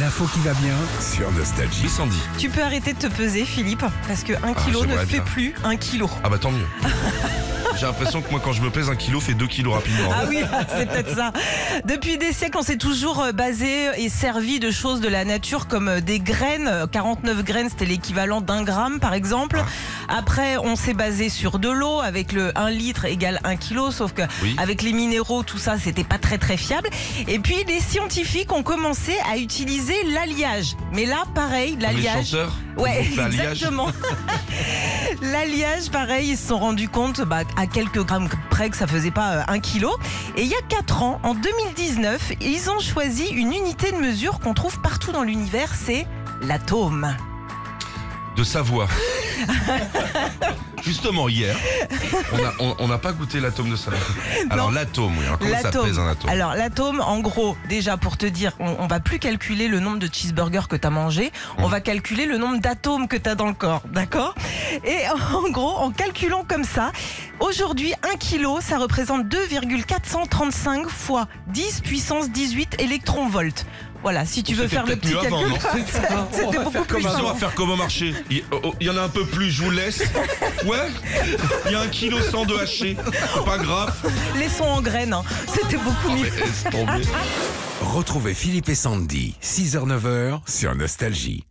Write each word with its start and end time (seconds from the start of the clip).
L'info 0.00 0.26
qui 0.32 0.38
va 0.40 0.52
bien 0.54 0.74
sur 1.00 1.30
Nostalgie. 1.32 1.88
Sandy. 1.88 2.18
Tu 2.38 2.48
peux 2.50 2.62
arrêter 2.62 2.92
de 2.92 2.98
te 2.98 3.06
peser, 3.06 3.44
Philippe, 3.44 3.84
parce 4.06 4.22
que 4.22 4.34
un 4.44 4.52
kilo 4.54 4.82
ne 4.84 4.88
j'aimerais 4.90 5.06
fait 5.06 5.12
bien. 5.14 5.24
plus 5.24 5.54
un 5.64 5.76
kilo. 5.76 6.08
Ah 6.22 6.28
bah 6.28 6.38
tant 6.38 6.52
mieux. 6.52 6.66
J'ai 7.78 7.86
l'impression 7.86 8.22
que 8.22 8.30
moi 8.32 8.40
quand 8.42 8.52
je 8.52 8.60
me 8.60 8.70
pèse 8.70 8.90
un 8.90 8.96
kilo 8.96 9.20
fait 9.20 9.34
deux 9.34 9.46
kilos 9.46 9.74
rapidement. 9.74 10.10
Ah 10.12 10.24
oui, 10.28 10.42
c'est 10.76 10.88
peut-être 10.90 11.14
ça. 11.14 11.32
Depuis 11.84 12.18
des 12.18 12.32
siècles, 12.32 12.58
on 12.58 12.62
s'est 12.62 12.76
toujours 12.76 13.22
euh, 13.22 13.32
basé 13.32 13.86
et 13.96 14.08
servi 14.08 14.58
de 14.58 14.72
choses 14.72 15.00
de 15.00 15.08
la 15.08 15.24
nature 15.24 15.68
comme 15.68 15.88
euh, 15.88 16.00
des 16.00 16.18
graines. 16.18 16.66
Euh, 16.66 16.86
49 16.88 17.44
graines, 17.44 17.68
c'était 17.70 17.84
l'équivalent 17.84 18.40
d'un 18.40 18.64
gramme, 18.64 18.98
par 18.98 19.14
exemple. 19.14 19.62
Après, 20.08 20.56
on 20.58 20.74
s'est 20.76 20.94
basé 20.94 21.28
sur 21.28 21.58
de 21.58 21.68
l'eau 21.68 22.00
avec 22.00 22.32
le 22.32 22.56
1 22.58 22.70
litre 22.70 23.04
égale 23.04 23.40
1 23.44 23.56
kilo, 23.56 23.90
sauf 23.90 24.12
que 24.12 24.22
Oui. 24.42 24.56
avec 24.58 24.82
les 24.82 24.92
minéraux, 24.92 25.42
tout 25.42 25.58
ça, 25.58 25.76
c'était 25.78 26.04
pas 26.04 26.18
très 26.18 26.38
très 26.38 26.56
fiable. 26.56 26.88
Et 27.26 27.38
puis, 27.38 27.56
les 27.66 27.80
scientifiques 27.80 28.52
ont 28.52 28.62
commencé 28.62 29.14
à 29.30 29.36
utiliser 29.36 29.94
l'alliage. 30.14 30.76
Mais 30.92 31.04
là, 31.04 31.24
pareil, 31.34 31.76
l'alliage. 31.80 32.36
Ouais, 32.76 33.00
exactement. 33.26 33.88
L'alliage, 35.22 35.90
pareil, 35.90 36.30
ils 36.30 36.36
se 36.36 36.48
sont 36.48 36.58
rendus 36.58 36.88
compte 36.88 37.20
bah, 37.22 37.40
à 37.56 37.66
quelques 37.66 38.04
grammes 38.04 38.28
près 38.50 38.70
que 38.70 38.76
ça 38.76 38.86
faisait 38.86 39.10
pas 39.10 39.32
euh, 39.38 39.42
un 39.48 39.58
kilo. 39.58 39.90
Et 40.36 40.42
il 40.42 40.48
y 40.48 40.54
a 40.54 40.62
4 40.68 41.02
ans, 41.02 41.20
en 41.24 41.34
2019, 41.34 42.32
ils 42.40 42.70
ont 42.70 42.78
choisi 42.80 43.26
une 43.32 43.52
unité 43.52 43.90
de 43.90 43.96
mesure 43.96 44.38
qu'on 44.40 44.54
trouve 44.54 44.78
partout 44.80 45.10
dans 45.12 45.22
l'univers, 45.24 45.74
c'est 45.74 46.06
l'atome. 46.42 47.16
De 48.36 48.44
Savoie. 48.44 48.86
Justement 50.82 51.28
hier, 51.28 51.54
on 52.32 52.38
a- 52.38 52.54
on- 52.60 52.76
on 52.78 52.88
n'a 52.88 52.98
pas 52.98 53.12
goûté 53.12 53.40
l'atome 53.40 53.70
de 53.70 53.76
Savoie. 53.76 53.98
Alors 54.50 54.70
l'atome, 54.70 55.12
oui. 55.18 55.24
Alors, 55.26 55.38
comment 55.38 55.60
ça 55.60 55.70
pèse 55.70 55.98
un 55.98 56.08
atome 56.08 56.30
Alors 56.30 56.54
l'atome, 56.54 57.00
en 57.00 57.18
gros, 57.18 57.56
déjà 57.68 57.96
pour 57.96 58.16
te 58.16 58.24
dire, 58.26 58.52
on, 58.60 58.76
on 58.78 58.86
va 58.86 59.00
plus 59.00 59.18
calculer 59.18 59.68
le 59.68 59.80
nombre 59.80 59.98
de 59.98 60.08
cheeseburgers 60.10 60.68
que 60.68 60.76
tu 60.76 60.86
as 60.86 60.90
mangé, 60.90 61.32
on 61.58 61.64
Mhm. 61.64 61.70
va 61.70 61.80
calculer 61.80 62.26
le 62.26 62.38
nombre 62.38 62.58
d'atomes 62.60 63.08
que 63.08 63.16
tu 63.16 63.28
as 63.28 63.34
dans 63.34 63.48
le 63.48 63.54
corps, 63.54 63.82
d'accord? 63.92 64.34
Et 64.84 64.98
en 65.34 65.50
gros, 65.50 65.76
en 65.76 65.90
calculant 65.90 66.44
comme 66.48 66.64
ça, 66.64 66.92
aujourd'hui, 67.40 67.92
1 68.14 68.16
kilo, 68.16 68.60
ça 68.60 68.78
représente 68.78 69.28
2,435 69.28 70.88
fois 70.88 71.26
10 71.48 71.80
puissance 71.82 72.30
18 72.30 72.80
électronvolts. 72.80 73.66
Voilà, 74.02 74.24
si 74.24 74.42
tu 74.42 74.54
On 74.54 74.56
veux 74.58 74.68
faire 74.68 74.86
le 74.86 74.96
petit 74.96 75.12
calcul, 75.12 75.52
c'était 75.86 76.58
beaucoup 76.64 76.84
plus 76.84 77.02
ça, 77.02 77.08
on 77.10 77.12
simple. 77.16 77.24
va 77.26 77.34
faire 77.34 77.54
comme 77.54 77.70
au 77.70 77.76
marché. 77.76 78.14
Il 78.30 78.44
oh, 78.52 78.72
il 78.80 78.86
y 78.86 78.90
en 78.90 78.96
a 78.96 79.02
un 79.02 79.08
peu 79.08 79.24
plus, 79.26 79.50
je 79.50 79.62
vous 79.64 79.70
laisse. 79.70 80.02
Ouais 80.66 80.88
Il 81.66 81.72
y 81.72 81.74
a 81.74 81.80
un 81.80 81.88
kilo 81.88 82.18
100 82.20 82.46
de 82.46 82.54
haché. 82.56 82.96
C'est 83.34 83.44
pas 83.44 83.58
grave. 83.58 83.94
Laissons 84.36 84.64
en 84.64 84.80
graines, 84.80 85.12
hein. 85.12 85.22
c'était 85.52 85.76
beaucoup 85.78 86.10
mieux. 86.10 86.30
Tomber. 86.70 87.02
Retrouvez 87.80 88.34
Philippe 88.34 88.68
et 88.68 88.74
Sandy, 88.74 89.34
6h-9h 89.42 90.40
sur 90.46 90.74
Nostalgie. 90.74 91.44